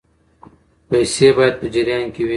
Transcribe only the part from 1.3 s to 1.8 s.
باید په